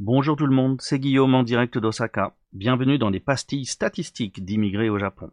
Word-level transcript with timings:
Bonjour 0.00 0.36
tout 0.36 0.46
le 0.46 0.54
monde, 0.54 0.80
c'est 0.80 1.00
Guillaume 1.00 1.34
en 1.34 1.42
direct 1.42 1.76
d'Osaka. 1.76 2.36
Bienvenue 2.52 2.98
dans 2.98 3.10
les 3.10 3.18
pastilles 3.18 3.66
statistiques 3.66 4.44
d'immigrés 4.44 4.90
au 4.90 4.96
Japon. 4.96 5.32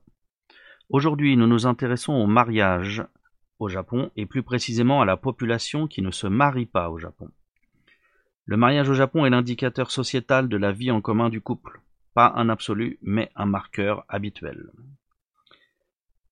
Aujourd'hui, 0.89 1.37
nous 1.37 1.45
nous 1.45 1.67
intéressons 1.67 2.13
au 2.13 2.25
mariage 2.25 3.05
au 3.59 3.69
Japon 3.69 4.09
et 4.15 4.25
plus 4.25 4.41
précisément 4.41 5.03
à 5.03 5.05
la 5.05 5.17
population 5.17 5.85
qui 5.85 6.01
ne 6.01 6.09
se 6.09 6.25
marie 6.25 6.65
pas 6.65 6.89
au 6.89 6.97
Japon. 6.97 7.29
Le 8.45 8.57
mariage 8.57 8.89
au 8.89 8.95
Japon 8.95 9.23
est 9.27 9.29
l'indicateur 9.29 9.91
sociétal 9.91 10.49
de 10.49 10.57
la 10.57 10.71
vie 10.71 10.89
en 10.89 10.99
commun 10.99 11.29
du 11.29 11.41
couple, 11.41 11.81
pas 12.15 12.33
un 12.35 12.49
absolu, 12.49 12.97
mais 13.03 13.29
un 13.35 13.45
marqueur 13.45 14.03
habituel. 14.09 14.71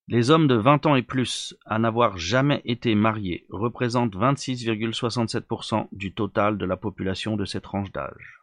Les 0.10 0.32
hommes 0.32 0.48
de 0.48 0.56
20 0.56 0.86
ans 0.86 0.96
et 0.96 1.02
plus 1.02 1.56
à 1.66 1.80
n'avoir 1.80 2.18
jamais 2.18 2.62
été 2.66 2.94
mariés 2.94 3.46
représentent 3.50 4.18
26,67% 4.18 5.88
du 5.94 6.14
total 6.14 6.57
de 6.57 6.66
la 6.66 6.75
population 6.75 7.38
de 7.38 7.46
ces 7.46 7.61
tranches 7.61 7.94
d'âge. 7.94 8.42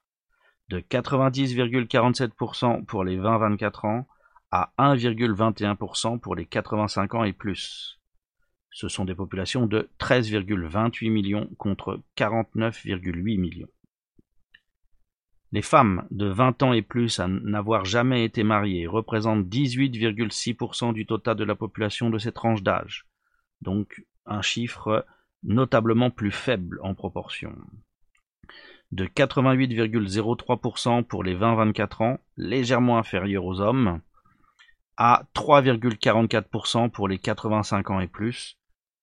De 0.71 0.81
90,47% 0.81 2.87
pour 2.87 3.05
les 3.05 3.19
20-24 3.19 3.87
ans 3.87 4.07
à 4.51 4.73
1,21% 4.79 6.19
pour 6.19 6.35
les 6.35 6.47
85 6.47 7.15
ans 7.15 7.25
et 7.25 7.35
plus. 7.35 8.01
Ce 8.71 8.89
sont 8.89 9.05
des 9.05 9.15
populations 9.15 9.67
de 9.67 9.91
13,28 9.99 11.11
millions 11.11 11.51
contre 11.59 12.01
49,8 12.17 13.39
millions. 13.39 13.69
Les 15.53 15.63
femmes 15.63 16.07
de 16.13 16.27
20 16.27 16.63
ans 16.63 16.73
et 16.73 16.83
plus 16.83 17.19
à 17.19 17.27
n'avoir 17.27 17.85
jamais 17.85 18.25
été 18.25 18.45
mariées 18.45 18.87
représentent 18.87 19.47
18,6% 19.47 20.93
du 20.93 21.07
total 21.07 21.37
de 21.37 21.45
la 21.45 21.57
population 21.57 22.09
de 22.09 22.19
ces 22.19 22.31
tranches 22.31 22.63
d'âge, 22.63 23.07
donc 23.61 24.05
un 24.27 24.43
chiffre 24.43 25.05
notablement 25.43 26.11
plus 26.11 26.31
faible 26.31 26.79
en 26.85 26.95
proportion. 26.95 27.57
De 28.93 29.07
88,03% 29.07 31.03
pour 31.03 31.25
les 31.25 31.35
20-24 31.35 32.05
ans, 32.05 32.21
légèrement 32.37 32.99
inférieur 32.99 33.45
aux 33.45 33.61
hommes, 33.61 34.01
à 34.97 35.25
3,44% 35.35 36.91
pour 36.91 37.09
les 37.09 37.19
85 37.19 37.91
ans 37.91 38.01
et 38.01 38.09
plus, 38.09 38.57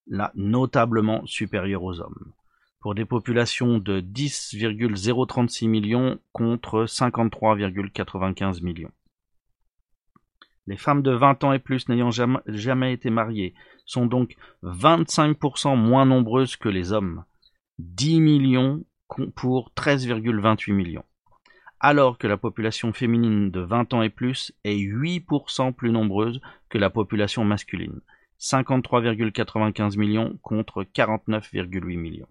là 0.05 0.31
notablement 0.35 1.25
supérieur 1.25 1.83
aux 1.83 1.99
hommes 1.99 2.33
pour 2.79 2.95
des 2.95 3.05
populations 3.05 3.79
de 3.79 3.99
10,036 3.99 5.67
millions 5.67 6.19
contre 6.31 6.85
53,95 6.85 8.63
millions. 8.63 8.91
Les 10.67 10.77
femmes 10.77 11.01
de 11.01 11.11
20 11.11 11.45
ans 11.45 11.53
et 11.53 11.59
plus 11.59 11.87
n'ayant 11.87 12.11
jamais, 12.11 12.93
été 12.93 13.09
mariées 13.09 13.53
sont 13.85 14.05
donc 14.05 14.35
25% 14.63 15.77
moins 15.77 16.05
nombreuses 16.05 16.57
que 16.57 16.67
les 16.67 16.91
hommes, 16.91 17.23
10 17.79 18.19
millions 18.19 18.83
pour 19.35 19.71
13,28 19.77 20.73
millions, 20.73 21.05
alors 21.79 22.17
que 22.17 22.27
la 22.27 22.35
population 22.35 22.91
féminine 22.91 23.49
de 23.49 23.61
20 23.61 23.93
ans 23.93 24.01
et 24.01 24.09
plus 24.09 24.51
est 24.65 24.75
8% 24.75 25.71
plus 25.73 25.91
nombreuse 25.91 26.41
que 26.69 26.77
la 26.77 26.89
population 26.89 27.45
masculine, 27.45 28.01
53,95 28.41 29.97
millions 29.97 30.37
contre 30.41 30.83
49,8 30.83 31.97
millions. 31.97 32.27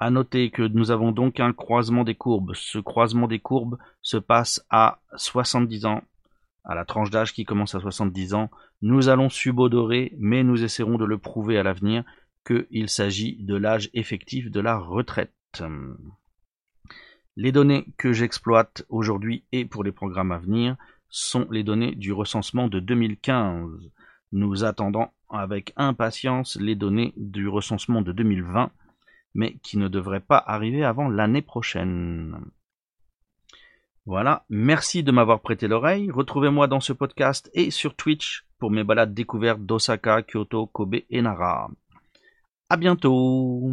À 0.00 0.10
noter 0.10 0.50
que 0.50 0.62
nous 0.62 0.90
avons 0.90 1.10
donc 1.10 1.40
un 1.40 1.52
croisement 1.52 2.04
des 2.04 2.14
courbes. 2.14 2.52
Ce 2.54 2.78
croisement 2.78 3.26
des 3.26 3.40
courbes 3.40 3.78
se 4.00 4.16
passe 4.16 4.64
à 4.70 5.00
70 5.16 5.86
ans, 5.86 6.02
à 6.64 6.74
la 6.74 6.84
tranche 6.84 7.10
d'âge 7.10 7.32
qui 7.32 7.44
commence 7.44 7.74
à 7.74 7.80
70 7.80 8.34
ans. 8.34 8.50
Nous 8.80 9.08
allons 9.08 9.28
subodorer, 9.28 10.14
mais 10.18 10.44
nous 10.44 10.62
essaierons 10.62 10.98
de 10.98 11.04
le 11.04 11.18
prouver 11.18 11.58
à 11.58 11.64
l'avenir 11.64 12.04
qu'il 12.46 12.88
s'agit 12.88 13.36
de 13.42 13.56
l'âge 13.56 13.90
effectif 13.92 14.50
de 14.50 14.60
la 14.60 14.78
retraite. 14.78 15.62
Les 17.36 17.52
données 17.52 17.86
que 17.96 18.12
j'exploite 18.12 18.84
aujourd'hui 18.88 19.44
et 19.52 19.64
pour 19.64 19.84
les 19.84 19.92
programmes 19.92 20.32
à 20.32 20.38
venir 20.38 20.76
sont 21.08 21.46
les 21.50 21.64
données 21.64 21.94
du 21.94 22.12
recensement 22.12 22.68
de 22.68 22.80
2015. 22.80 23.90
Nous 24.32 24.64
attendons 24.64 25.08
avec 25.30 25.72
impatience 25.76 26.56
les 26.60 26.74
données 26.74 27.14
du 27.16 27.48
recensement 27.48 28.02
de 28.02 28.12
2020 28.12 28.70
mais 29.38 29.54
qui 29.62 29.78
ne 29.78 29.86
devrait 29.86 30.18
pas 30.18 30.42
arriver 30.44 30.84
avant 30.84 31.08
l'année 31.08 31.42
prochaine. 31.42 32.40
Voilà, 34.04 34.44
merci 34.48 35.04
de 35.04 35.12
m'avoir 35.12 35.40
prêté 35.42 35.68
l'oreille. 35.68 36.10
Retrouvez-moi 36.10 36.66
dans 36.66 36.80
ce 36.80 36.92
podcast 36.92 37.48
et 37.54 37.70
sur 37.70 37.94
Twitch 37.94 38.46
pour 38.58 38.72
mes 38.72 38.82
balades 38.82 39.14
découvertes 39.14 39.60
d'Osaka, 39.60 40.22
Kyoto, 40.22 40.66
Kobe 40.66 40.96
et 41.08 41.22
Nara. 41.22 41.70
À 42.68 42.76
bientôt 42.76 43.70